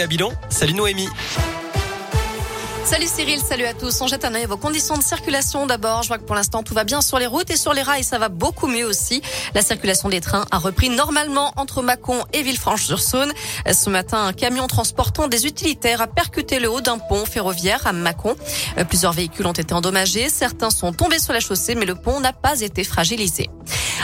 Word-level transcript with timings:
Salut. 0.00 0.76
Salut 2.84 3.06
Cyril, 3.08 3.40
salut 3.40 3.64
à 3.64 3.74
tous. 3.74 4.00
On 4.00 4.06
jette 4.06 4.24
un 4.24 4.32
œil 4.32 4.44
vos 4.46 4.56
conditions 4.56 4.96
de 4.96 5.02
circulation. 5.02 5.66
D'abord, 5.66 6.04
je 6.04 6.08
vois 6.08 6.18
que 6.18 6.22
pour 6.22 6.36
l'instant 6.36 6.62
tout 6.62 6.72
va 6.72 6.84
bien 6.84 7.00
sur 7.00 7.18
les 7.18 7.26
routes 7.26 7.50
et 7.50 7.56
sur 7.56 7.72
les 7.72 7.82
rails, 7.82 8.04
ça 8.04 8.16
va 8.16 8.28
beaucoup 8.28 8.68
mieux 8.68 8.86
aussi. 8.86 9.22
La 9.56 9.62
circulation 9.62 10.08
des 10.08 10.20
trains 10.20 10.44
a 10.52 10.58
repris 10.58 10.88
normalement 10.88 11.52
entre 11.56 11.82
Mâcon 11.82 12.24
et 12.32 12.42
Villefranche-sur-Saône. 12.42 13.32
Ce 13.72 13.90
matin, 13.90 14.24
un 14.24 14.32
camion 14.32 14.68
transportant 14.68 15.26
des 15.26 15.46
utilitaires 15.46 16.00
a 16.00 16.06
percuté 16.06 16.60
le 16.60 16.70
haut 16.70 16.80
d'un 16.80 16.98
pont 16.98 17.26
ferroviaire 17.26 17.84
à 17.84 17.92
Mâcon. 17.92 18.36
Plusieurs 18.88 19.12
véhicules 19.12 19.48
ont 19.48 19.52
été 19.52 19.74
endommagés, 19.74 20.28
certains 20.28 20.70
sont 20.70 20.92
tombés 20.92 21.18
sur 21.18 21.32
la 21.32 21.40
chaussée, 21.40 21.74
mais 21.74 21.86
le 21.86 21.96
pont 21.96 22.20
n'a 22.20 22.32
pas 22.32 22.60
été 22.60 22.84
fragilisé. 22.84 23.50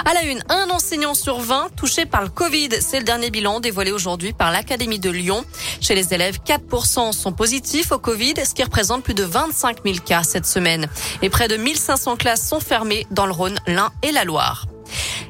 À 0.04 0.14
la 0.14 0.22
une, 0.24 0.42
un 0.48 0.70
enseignant 0.70 1.14
sur 1.14 1.40
20 1.40 1.68
touché 1.76 2.06
par 2.06 2.22
le 2.22 2.29
Covid. 2.29 2.68
C'est 2.80 2.98
le 2.98 3.04
dernier 3.04 3.30
bilan 3.30 3.61
dévoilé 3.61 3.93
aujourd'hui 3.93 4.32
par 4.32 4.50
l'Académie 4.50 4.98
de 4.98 5.11
Lyon. 5.11 5.44
Chez 5.80 5.94
les 5.94 6.12
élèves, 6.12 6.38
4% 6.44 7.12
sont 7.12 7.32
positifs 7.32 7.93
au 7.93 7.98
Covid, 7.98 8.34
ce 8.44 8.54
qui 8.54 8.62
représente 8.62 9.03
plus 9.03 9.14
de 9.14 9.25
25 9.25 9.79
000 9.84 9.98
cas 10.04 10.22
cette 10.22 10.46
semaine. 10.46 10.89
Et 11.22 11.30
près 11.30 11.48
de 11.48 11.57
1500 11.57 12.17
classes 12.17 12.46
sont 12.46 12.61
fermées 12.61 13.07
dans 13.11 13.26
le 13.26 13.32
Rhône, 13.32 13.58
l'Ain 13.67 13.90
et 14.03 14.12
la 14.12 14.25
Loire. 14.25 14.67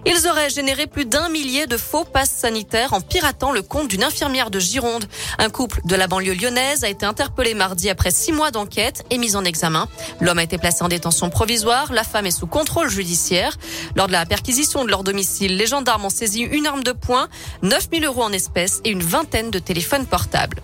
Ils 0.07 0.29
auraient 0.29 0.51
généré 0.51 0.87
plus 0.87 1.07
d'un 1.07 1.31
millier 1.31 1.67
de 1.67 1.79
faux 1.79 2.05
passes 2.05 2.31
sanitaires 2.31 2.93
en 2.93 3.01
piratant 3.01 3.53
le 3.53 3.63
compte 3.63 3.89
d'une 3.89 4.05
infirmière 4.05 4.51
de 4.51 4.59
Gironde. 4.59 5.07
Un 5.39 5.49
couple 5.49 5.81
de 5.85 5.97
la 5.97 6.07
banlieue 6.07 6.35
lyonnaise 6.35 6.85
a 6.85 6.89
été 6.89 7.07
interpellé 7.07 7.55
mardi 7.55 7.89
après 7.89 8.11
six 8.11 8.33
mois 8.33 8.51
d'enquête 8.51 9.05
et 9.09 9.17
mis 9.17 9.35
en 9.35 9.45
examen. 9.45 9.89
L'homme 10.21 10.39
a 10.39 10.43
été 10.43 10.59
placé 10.59 10.85
en 10.85 10.89
détention 10.89 11.31
provisoire. 11.31 11.91
La 11.93 12.05
femme 12.05 12.27
est 12.27 12.39
sous 12.39 12.47
contrôle 12.47 12.91
judiciaire. 12.91 13.57
Lors 13.97 14.07
de 14.07 14.13
la 14.13 14.27
perquisition 14.27 14.85
de 14.85 14.91
leur 14.91 15.05
domicile, 15.05 15.57
les 15.57 15.67
gendarmes 15.67 16.05
ont 16.05 16.11
saisi 16.11 16.43
une 16.43 16.67
arme 16.67 16.83
de 16.83 16.93
poing, 16.93 17.29
9000 17.63 18.05
euros 18.05 18.25
en 18.25 18.33
espèces 18.33 18.81
et 18.85 18.91
une 18.91 19.03
vingtaine 19.03 19.51
de 19.51 19.59
téléphones 19.59 20.07
portables. 20.07 20.63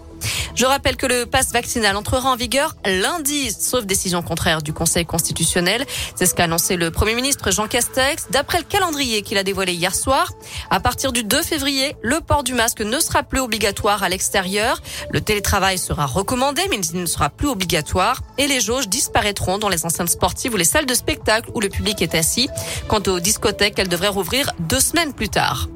Je 0.55 0.67
rappelle 0.67 0.97
que 0.97 1.07
le 1.07 1.27
pass 1.27 1.53
vaccinal 1.53 1.97
entrera 1.97 2.31
en 2.31 2.37
vigueur 2.37 2.77
lundi, 2.85 3.53
sauf 3.53 3.85
décision 3.85 4.23
contraire 4.23 4.63
du 4.63 4.73
Conseil 4.73 5.07
constitutionnel. 5.07 5.87
C'est 6.15 6.27
ce 6.27 6.35
qu'a 6.35 6.45
annoncé 6.45 6.77
le 6.77 6.91
Premier 6.91 7.15
ministre 7.15 7.51
Jean 7.51 7.67
Castex. 7.67 8.27
D'après 8.31 8.59
le 8.59 8.65
calendrier 8.65 9.23
qu'il 9.23 9.39
a 9.39 9.43
dévoilé 9.43 9.73
hier 9.73 9.95
soir, 9.95 10.33
à 10.71 10.81
partir 10.81 11.13
du 11.13 11.25
2 11.25 11.43
février, 11.43 11.97
le 12.03 12.21
port 12.21 12.43
du 12.43 12.55
masque 12.55 12.81
ne 12.81 13.01
sera 13.01 13.23
plus 13.23 13.41
obligatoire 13.41 14.03
à 14.03 14.09
l'extérieur. 14.09 14.83
Le 15.11 15.21
télétravail 15.21 15.79
sera 15.79 16.07
recommandé, 16.07 16.63
mais 16.71 16.79
il 16.79 17.01
ne 17.01 17.07
sera 17.07 17.31
plus 17.31 17.49
obligatoire. 17.49 18.23
Et 18.39 18.47
les 18.47 18.61
jauges 18.61 18.89
disparaîtront 18.89 19.59
dans 19.59 19.69
les 19.69 19.87
enceintes 19.87 20.11
sportives 20.11 20.55
ou 20.55 20.57
les 20.57 20.65
salles 20.65 20.87
de 20.87 20.95
spectacle 20.95 21.51
où 21.55 21.61
le 21.61 21.69
public 21.69 22.03
est 22.03 22.15
assis. 22.15 22.49
Quant 22.89 23.03
aux 23.07 23.21
discothèques, 23.21 23.79
elles 23.79 23.89
devraient 23.89 24.09
rouvrir 24.09 24.53
deux 24.59 24.81
semaines 24.81 25.13
plus 25.13 25.29
tard. 25.29 25.69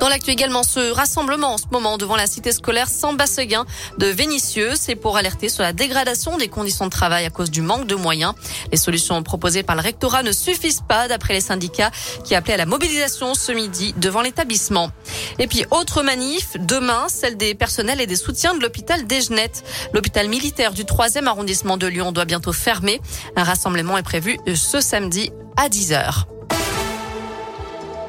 Dans 0.00 0.08
l'actu 0.08 0.30
également, 0.30 0.62
ce 0.62 0.92
rassemblement 0.92 1.52
en 1.52 1.58
ce 1.58 1.66
moment 1.70 1.98
devant 1.98 2.16
la 2.16 2.26
cité 2.26 2.52
scolaire 2.52 2.88
Saint-Basseguin 2.88 3.66
de 3.98 4.06
Vénissieux, 4.06 4.70
c'est 4.74 4.94
pour 4.94 5.18
alerter 5.18 5.50
sur 5.50 5.62
la 5.62 5.74
dégradation 5.74 6.38
des 6.38 6.48
conditions 6.48 6.86
de 6.86 6.90
travail 6.90 7.26
à 7.26 7.30
cause 7.30 7.50
du 7.50 7.60
manque 7.60 7.86
de 7.86 7.94
moyens. 7.94 8.32
Les 8.72 8.78
solutions 8.78 9.22
proposées 9.22 9.62
par 9.62 9.76
le 9.76 9.82
rectorat 9.82 10.22
ne 10.22 10.32
suffisent 10.32 10.80
pas 10.88 11.06
d'après 11.06 11.34
les 11.34 11.42
syndicats 11.42 11.90
qui 12.24 12.34
appelaient 12.34 12.54
à 12.54 12.56
la 12.56 12.64
mobilisation 12.64 13.34
ce 13.34 13.52
midi 13.52 13.92
devant 13.98 14.22
l'établissement. 14.22 14.90
Et 15.38 15.46
puis, 15.46 15.66
autre 15.70 16.02
manif, 16.02 16.56
demain, 16.58 17.08
celle 17.08 17.36
des 17.36 17.54
personnels 17.54 18.00
et 18.00 18.06
des 18.06 18.16
soutiens 18.16 18.54
de 18.54 18.62
l'hôpital 18.62 19.06
Desgenettes. 19.06 19.64
L'hôpital 19.92 20.28
militaire 20.28 20.72
du 20.72 20.84
3e 20.84 21.26
arrondissement 21.26 21.76
de 21.76 21.86
Lyon 21.86 22.12
doit 22.12 22.24
bientôt 22.24 22.54
fermer. 22.54 23.02
Un 23.36 23.44
rassemblement 23.44 23.98
est 23.98 24.02
prévu 24.02 24.38
ce 24.54 24.80
samedi 24.80 25.30
à 25.58 25.68
10h. 25.68 26.39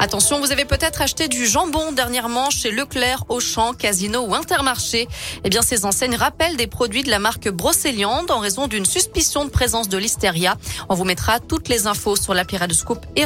Attention, 0.04 0.40
vous 0.40 0.52
avez 0.52 0.66
peut-être 0.66 1.04
acheté 1.04 1.28
du 1.28 1.46
jambon 1.46 1.92
dernièrement 1.92 2.50
chez 2.50 2.72
Leclerc, 2.72 3.24
Auchan, 3.30 3.74
Casino 3.74 4.22
ou 4.22 4.34
Intermarché. 4.34 5.08
Eh 5.44 5.50
bien, 5.50 5.62
ces 5.62 5.86
enseignes 5.86 6.16
rappellent 6.16 6.58
des 6.58 6.66
produits 6.66 7.04
de 7.04 7.12
la 7.12 7.20
marque 7.20 7.50
Brocéliande 7.50 8.32
en 8.32 8.40
raison 8.40 8.66
d'une 8.66 8.86
suspicion 8.86 9.46
de 9.46 9.52
présence 9.52 9.90
de 9.90 10.00
listeria. 10.00 10.58
On 10.90 10.96
vous 10.96 11.04
mettra 11.04 11.40
toutes 11.40 11.70
les 11.70 11.86
infos 11.86 12.16
sur 12.16 12.34
l'appli 12.34 12.58
Radescoop 12.58 13.06
et. 13.16 13.26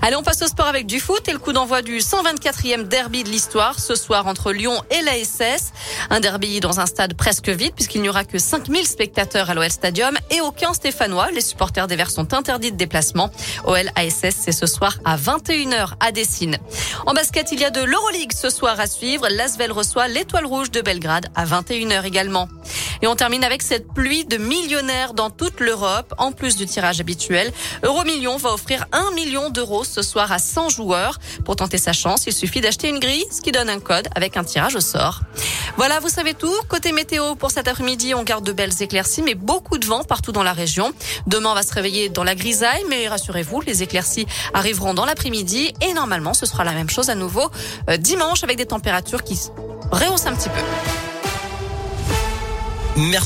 Allez, 0.00 0.14
on 0.14 0.22
passe 0.22 0.42
au 0.42 0.46
sport 0.46 0.66
avec 0.66 0.86
du 0.86 1.00
foot 1.00 1.28
et 1.28 1.32
le 1.32 1.38
coup 1.38 1.52
d'envoi 1.52 1.82
du 1.82 1.98
124e 1.98 2.84
derby 2.84 3.24
de 3.24 3.30
l'histoire 3.30 3.80
ce 3.80 3.96
soir 3.96 4.28
entre 4.28 4.52
Lyon 4.52 4.80
et 4.90 5.02
la 5.02 5.12
SS. 5.12 5.72
Un 6.10 6.20
derby 6.20 6.60
dans 6.60 6.78
un 6.78 6.86
stade 6.86 7.14
presque 7.14 7.48
vide 7.48 7.74
puisqu'il 7.74 8.02
n'y 8.02 8.08
aura 8.08 8.24
que 8.24 8.38
5000 8.38 8.86
spectateurs 8.86 9.50
à 9.50 9.54
l'OL 9.54 9.68
Stadium 9.70 10.16
et 10.30 10.40
aucun 10.40 10.72
Stéphanois. 10.72 11.30
Les 11.32 11.40
supporters 11.40 11.88
des 11.88 11.96
Verts 11.96 12.12
sont 12.12 12.32
interdits 12.32 12.70
de 12.70 12.76
déplacement. 12.76 13.30
OL 13.64 13.90
ASS, 13.96 14.36
c'est 14.38 14.52
ce 14.52 14.66
soir 14.66 14.98
à 15.04 15.16
21h 15.16 15.94
à 15.98 16.12
Dessine. 16.12 16.58
En 17.06 17.12
basket, 17.12 17.50
il 17.50 17.60
y 17.60 17.64
a 17.64 17.70
de 17.70 17.82
l'Euroleague 17.82 18.32
ce 18.32 18.50
soir 18.50 18.78
à 18.78 18.86
suivre. 18.86 19.26
L'Asvel 19.28 19.72
reçoit 19.72 20.06
l'Étoile 20.06 20.46
Rouge 20.46 20.70
de 20.70 20.80
Belgrade 20.80 21.26
à 21.34 21.44
21h 21.44 22.04
également. 22.04 22.48
Et 23.02 23.06
on 23.06 23.14
termine 23.14 23.44
avec 23.44 23.62
cette 23.62 23.92
pluie 23.92 24.24
de 24.24 24.36
millionnaires 24.36 25.14
dans 25.14 25.30
toute 25.30 25.60
l'Europe. 25.60 26.14
En 26.18 26.32
plus 26.32 26.56
du 26.56 26.66
tirage 26.66 27.00
habituel, 27.00 27.52
Euromillion 27.82 28.36
va 28.36 28.52
offrir 28.52 28.86
un 28.92 29.10
million 29.12 29.50
d'euros 29.50 29.84
ce 29.84 30.02
soir 30.02 30.32
à 30.32 30.38
100 30.38 30.68
joueurs. 30.70 31.18
Pour 31.44 31.56
tenter 31.56 31.78
sa 31.78 31.92
chance, 31.92 32.24
il 32.26 32.32
suffit 32.32 32.60
d'acheter 32.60 32.88
une 32.88 32.98
grille, 32.98 33.24
ce 33.30 33.40
qui 33.40 33.52
donne 33.52 33.68
un 33.68 33.80
code 33.80 34.08
avec 34.14 34.36
un 34.36 34.44
tirage 34.44 34.76
au 34.76 34.80
sort. 34.80 35.20
Voilà, 35.76 36.00
vous 36.00 36.08
savez 36.08 36.34
tout. 36.34 36.54
Côté 36.68 36.92
météo, 36.92 37.34
pour 37.34 37.50
cet 37.50 37.68
après-midi, 37.68 38.14
on 38.14 38.22
garde 38.22 38.44
de 38.44 38.52
belles 38.52 38.82
éclaircies, 38.82 39.22
mais 39.22 39.34
beaucoup 39.34 39.78
de 39.78 39.86
vent 39.86 40.04
partout 40.04 40.32
dans 40.32 40.42
la 40.42 40.52
région. 40.52 40.92
Demain, 41.26 41.50
on 41.50 41.54
va 41.54 41.62
se 41.62 41.72
réveiller 41.72 42.08
dans 42.08 42.24
la 42.24 42.34
grisaille, 42.34 42.84
mais 42.88 43.08
rassurez-vous, 43.08 43.60
les 43.60 43.82
éclaircies 43.82 44.26
arriveront 44.54 44.94
dans 44.94 45.04
l'après-midi 45.04 45.72
et 45.80 45.92
normalement, 45.92 46.34
ce 46.34 46.46
sera 46.46 46.64
la 46.64 46.72
même 46.72 46.90
chose 46.90 47.10
à 47.10 47.14
nouveau 47.14 47.50
euh, 47.88 47.96
dimanche 47.96 48.42
avec 48.42 48.56
des 48.56 48.66
températures 48.66 49.22
qui 49.22 49.38
rehaussent 49.92 50.26
un 50.26 50.34
petit 50.34 50.48
peu. 50.48 50.97
Merci. 52.98 53.18